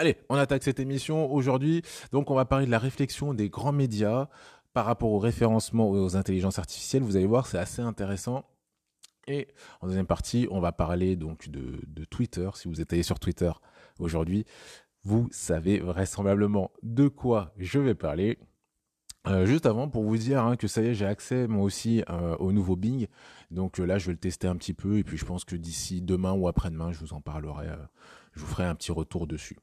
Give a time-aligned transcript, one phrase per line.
[0.00, 1.82] Allez, on attaque cette émission aujourd'hui.
[2.12, 4.28] Donc, on va parler de la réflexion des grands médias
[4.72, 7.02] par rapport au référencement aux intelligences artificielles.
[7.02, 8.44] Vous allez voir, c'est assez intéressant.
[9.26, 9.48] Et
[9.80, 12.48] en deuxième partie, on va parler donc de, Twitter.
[12.54, 13.50] Si vous êtes allé sur Twitter
[13.98, 14.44] aujourd'hui,
[15.02, 18.38] vous savez vraisemblablement de quoi je vais parler.
[19.26, 22.04] Euh, juste avant, pour vous dire hein, que ça y est, j'ai accès moi aussi
[22.08, 23.08] euh, au nouveau Bing.
[23.50, 24.98] Donc euh, là, je vais le tester un petit peu.
[24.98, 27.66] Et puis je pense que d'ici demain ou après-demain, je vous en parlerai.
[28.32, 29.56] je vous ferai un petit retour dessus.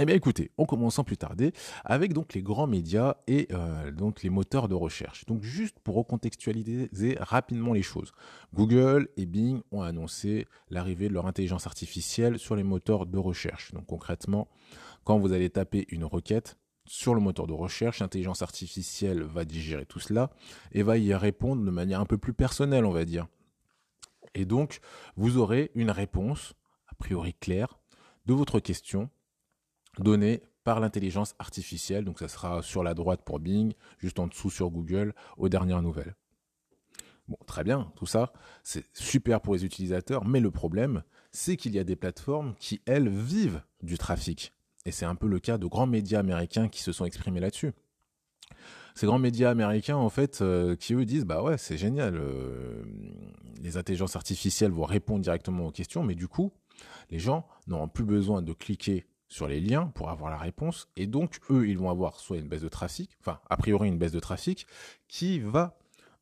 [0.00, 1.52] Eh bien écoutez, on commence sans plus tarder
[1.84, 5.24] avec donc les grands médias et euh, donc les moteurs de recherche.
[5.26, 8.10] Donc juste pour recontextualiser rapidement les choses,
[8.52, 13.72] Google et Bing ont annoncé l'arrivée de leur intelligence artificielle sur les moteurs de recherche.
[13.72, 14.48] Donc concrètement,
[15.04, 19.86] quand vous allez taper une requête sur le moteur de recherche, l'intelligence artificielle va digérer
[19.86, 20.30] tout cela
[20.72, 23.28] et va y répondre de manière un peu plus personnelle, on va dire.
[24.34, 24.80] Et donc,
[25.14, 26.54] vous aurez une réponse,
[26.88, 27.78] a priori claire,
[28.26, 29.08] de votre question
[29.98, 32.04] donné par l'intelligence artificielle.
[32.04, 35.82] Donc ça sera sur la droite pour Bing, juste en dessous sur Google, aux dernières
[35.82, 36.16] nouvelles.
[37.28, 41.74] Bon, très bien, tout ça, c'est super pour les utilisateurs, mais le problème, c'est qu'il
[41.74, 44.52] y a des plateformes qui, elles, vivent du trafic.
[44.84, 47.72] Et c'est un peu le cas de grands médias américains qui se sont exprimés là-dessus.
[48.94, 52.84] Ces grands médias américains, en fait, euh, qui eux disent, bah ouais, c'est génial, euh,
[53.62, 56.52] les intelligences artificielles vont répondre directement aux questions, mais du coup,
[57.10, 60.88] les gens n'auront plus besoin de cliquer sur les liens pour avoir la réponse.
[60.94, 63.98] Et donc, eux, ils vont avoir soit une baisse de trafic, enfin, a priori une
[63.98, 64.68] baisse de trafic,
[65.08, 65.76] qui va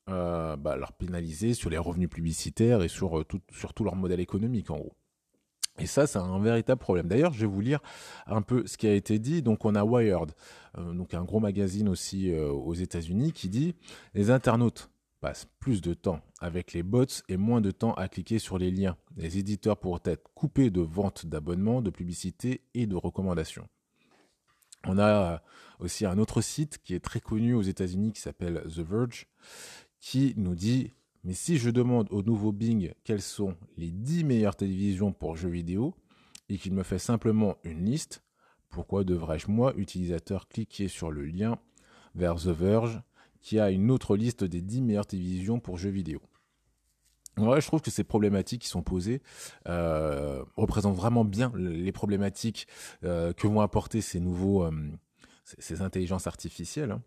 [0.08, 3.96] euh, bah, leur pénaliser sur les revenus publicitaires et sur, euh, tout, sur tout leur
[3.96, 4.96] modèle économique, en gros.
[5.78, 7.06] Et ça, c'est un véritable problème.
[7.06, 7.80] D'ailleurs, je vais vous lire
[8.26, 9.42] un peu ce qui a été dit.
[9.42, 10.32] Donc, on a Wired,
[10.78, 13.74] euh, un gros magazine aussi aux États-Unis, qui dit
[14.14, 14.90] les internautes
[15.22, 18.72] passe plus de temps avec les bots et moins de temps à cliquer sur les
[18.72, 18.96] liens.
[19.16, 23.68] Les éditeurs pourraient être coupés de ventes d'abonnements, de publicités et de recommandations.
[24.84, 25.42] On a
[25.78, 29.28] aussi un autre site qui est très connu aux États-Unis qui s'appelle The Verge,
[30.00, 30.90] qui nous dit
[31.22, 35.50] Mais si je demande au nouveau Bing quelles sont les 10 meilleures télévisions pour jeux
[35.50, 35.94] vidéo
[36.48, 38.24] et qu'il me fait simplement une liste,
[38.70, 41.60] pourquoi devrais-je, moi, utilisateur, cliquer sur le lien
[42.16, 43.00] vers The Verge
[43.42, 46.22] qui a une autre liste des 10 meilleures télévisions pour jeux vidéo.
[47.38, 49.22] Je trouve que ces problématiques qui sont posées
[49.68, 52.66] euh, représentent vraiment bien les problématiques
[53.04, 54.70] euh, que vont apporter ces nouveaux, euh,
[55.58, 56.92] ces, intelligences artificielles.
[56.92, 57.02] Hein.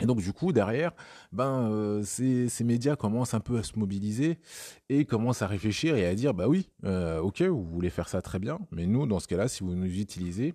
[0.00, 0.92] Et donc du coup derrière,
[1.32, 4.38] ben ces, ces, médias commencent un peu à se mobiliser
[4.88, 8.38] et commencent à réfléchir et à dire bah oui, ok, vous voulez faire ça très
[8.38, 10.54] bien, mais nous dans ce cas-là, si vous nous utilisez,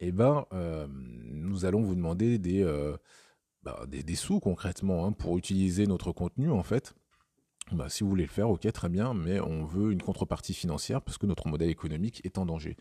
[0.00, 0.44] eh ben
[1.30, 2.64] nous allons vous demander des
[3.62, 6.94] bah, des, sous concrètement hein, pour utiliser notre contenu en fait.
[7.70, 11.00] Bah, si vous voulez le faire, ok, très bien, mais on veut une contrepartie financière
[11.00, 12.76] parce que notre modèle économique est en danger.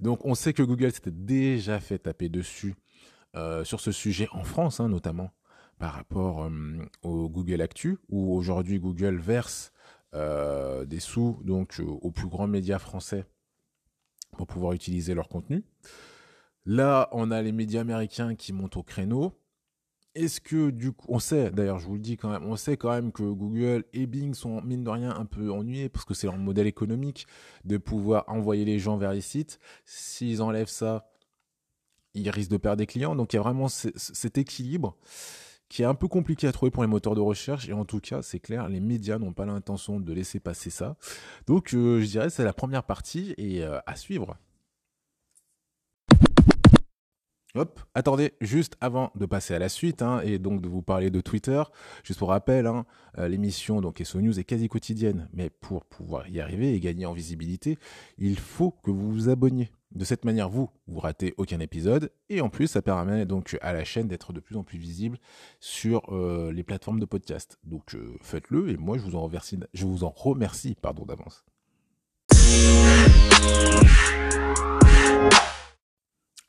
[0.00, 2.74] Donc on sait que Google s'était déjà fait taper dessus
[3.36, 5.30] euh, sur ce sujet en France hein, notamment
[5.78, 6.50] par rapport euh,
[7.02, 9.72] au Google Actu où aujourd'hui Google verse
[10.14, 13.26] euh, des sous donc aux plus grands médias français
[14.36, 15.64] pour pouvoir utiliser leur contenu.
[16.64, 19.32] Là, on a les médias américains qui montent au créneau.
[20.18, 22.76] Est-ce que du coup, on sait, d'ailleurs je vous le dis quand même, on sait
[22.76, 26.12] quand même que Google et Bing sont mine de rien un peu ennuyés parce que
[26.12, 27.28] c'est leur modèle économique
[27.64, 29.60] de pouvoir envoyer les gens vers les sites.
[29.84, 31.12] S'ils enlèvent ça,
[32.14, 33.14] ils risquent de perdre des clients.
[33.14, 34.96] Donc il y a vraiment cet équilibre
[35.68, 37.68] qui est un peu compliqué à trouver pour les moteurs de recherche.
[37.68, 40.96] Et en tout cas, c'est clair, les médias n'ont pas l'intention de laisser passer ça.
[41.46, 44.36] Donc euh, je dirais c'est la première partie et euh, à suivre.
[47.58, 51.10] Hop, attendez, juste avant de passer à la suite hein, et donc de vous parler
[51.10, 51.60] de Twitter,
[52.04, 52.86] juste pour rappel, hein,
[53.18, 57.04] euh, l'émission donc SO News est quasi quotidienne, mais pour pouvoir y arriver et gagner
[57.04, 57.76] en visibilité,
[58.16, 59.72] il faut que vous vous abonniez.
[59.90, 63.72] De cette manière, vous, vous ratez aucun épisode et en plus, ça permet donc à
[63.72, 65.18] la chaîne d'être de plus en plus visible
[65.58, 67.58] sur euh, les plateformes de podcast.
[67.64, 71.44] Donc euh, faites-le et moi, je vous en remercie, je vous en remercie, pardon d'avance.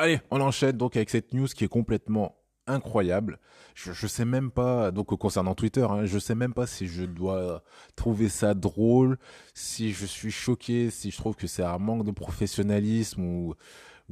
[0.01, 2.37] Allez, on enchaîne donc avec cette news qui est complètement
[2.67, 3.37] incroyable.
[3.75, 7.03] Je, je sais même pas, donc concernant Twitter, hein, je sais même pas si je
[7.03, 7.63] dois
[7.97, 9.17] trouver ça drôle,
[9.53, 13.55] si je suis choqué, si je trouve que c'est un manque de professionnalisme ou,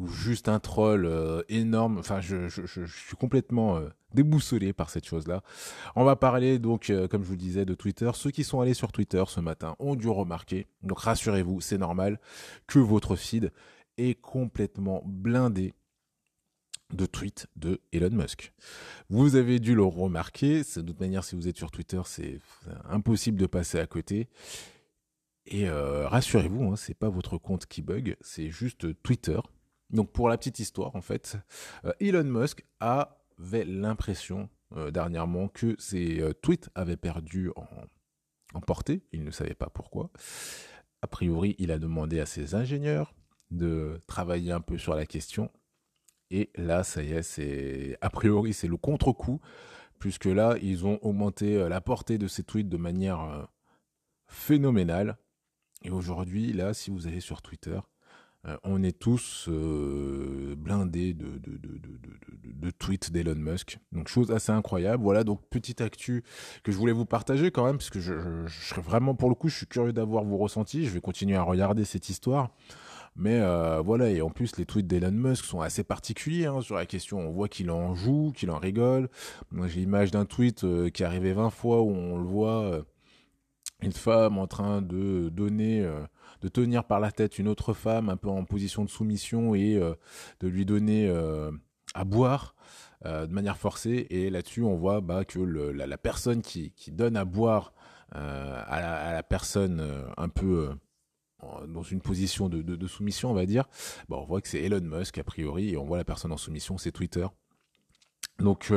[0.09, 1.99] juste un troll euh, énorme.
[1.99, 5.41] Enfin, je, suis complètement euh, déboussolé par cette chose-là.
[5.95, 8.11] On va parler donc, euh, comme je vous disais, de Twitter.
[8.13, 12.19] Ceux qui sont allés sur Twitter ce matin ont dû remarquer, donc rassurez-vous, c'est normal,
[12.67, 13.53] que votre feed
[13.97, 15.73] est complètement blindé
[16.93, 18.53] de tweets de Elon Musk.
[19.09, 22.39] Vous avez dû le remarquer, de toute manière si vous êtes sur Twitter c'est
[22.85, 24.29] impossible de passer à côté.
[25.45, 29.39] Et euh, rassurez-vous, hein, c'est pas votre compte qui bug, c'est juste Twitter
[29.89, 31.37] Donc pour la petite histoire, en fait,
[31.99, 34.49] Elon Musk avait l'impression
[34.91, 37.67] dernièrement que ses tweets avaient perdu en,
[38.53, 39.03] en portée.
[39.11, 40.09] Il ne savait pas pourquoi.
[41.01, 43.13] A priori, il a demandé à ses ingénieurs
[43.51, 45.51] de travailler un peu sur la question.
[46.29, 49.39] Et là, ça y est, c'est a priori c'est le contre-coup,
[49.99, 53.47] puisque là, ils ont augmenté la portée de ses tweets de manière
[54.27, 55.17] phénoménale.
[55.83, 57.79] Et aujourd'hui, là, si vous allez sur Twitter,
[58.45, 63.79] euh, on est tous euh, blindés de, de, tweets d'Elon Musk.
[63.91, 65.03] Donc chose assez incroyable.
[65.03, 66.23] Voilà, donc petite actu
[66.63, 68.13] que je voulais vous partager quand même, parce que je,
[68.47, 70.85] serais vraiment, pour le coup, je suis curieux d'avoir vos ressentis.
[70.85, 72.51] Je vais continuer à regarder cette histoire.
[73.17, 76.75] Mais euh, voilà, et en plus, les tweets d'Elon Musk sont assez particuliers hein, sur
[76.75, 77.19] la question.
[77.19, 79.09] On voit qu'il en joue, qu'il en rigole.
[79.65, 82.83] J'ai l'image d'un tweet qui est arrivé 20 fois où on le voit
[83.81, 86.01] une femme en train de donner, euh,
[86.41, 89.75] de tenir par la tête une autre femme un peu en position de soumission et
[89.75, 89.93] euh,
[90.39, 91.51] de lui donner euh,
[91.93, 92.55] à boire
[93.05, 94.07] de manière forcée.
[94.09, 97.71] Et là-dessus, on voit bah, que le, la, personne qui, qui, donne à boire
[98.11, 98.19] à
[98.81, 99.87] la, à, la, personne
[100.17, 100.71] un peu
[101.67, 103.65] dans une position de, de, soumission, on va dire,
[104.09, 106.37] bah, on voit que c'est Elon Musk a priori, et on voit la personne en
[106.37, 107.27] soumission, c'est Twitter.
[108.39, 108.71] Donc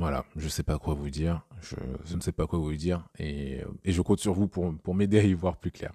[0.00, 3.62] voilà, je sais pas quoi vous dire, je, ne sais pas quoi vous dire, et,
[3.84, 5.92] je compte sur vous pour, pour m'aider à y voir plus clair.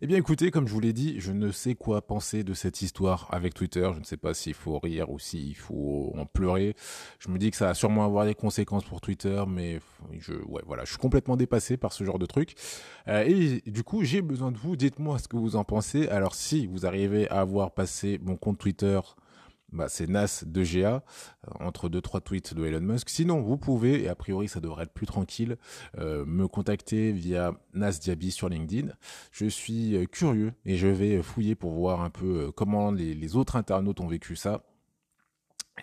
[0.00, 2.82] Eh bien écoutez, comme je vous l'ai dit, je ne sais quoi penser de cette
[2.82, 3.90] histoire avec Twitter.
[3.94, 6.76] Je ne sais pas s'il faut rire ou s'il faut en pleurer.
[7.18, 9.80] Je me dis que ça va sûrement avoir des conséquences pour Twitter, mais
[10.20, 12.54] je, ouais, voilà, je suis complètement dépassé par ce genre de truc.
[13.08, 14.76] Euh, et du coup, j'ai besoin de vous.
[14.76, 16.06] Dites-moi ce que vous en pensez.
[16.06, 19.00] Alors si vous arrivez à avoir passé mon compte Twitter
[19.72, 21.02] bah, c'est Nas de GA,
[21.46, 23.10] euh, entre deux trois tweets de Elon Musk.
[23.10, 25.56] Sinon, vous pouvez, et a priori ça devrait être plus tranquille,
[25.98, 28.92] euh, me contacter via Nas Diaby sur LinkedIn.
[29.30, 33.56] Je suis euh, curieux et je vais fouiller pour voir un peu comment les, autres
[33.56, 34.64] internautes ont vécu ça.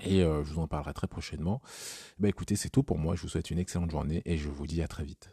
[0.04, 1.62] Et je vous en parlerai très prochainement.
[2.20, 3.16] Bah écoutez, c'est tout pour moi.
[3.16, 5.30] Je vous souhaite une excellente journée et je vous dis à très vite.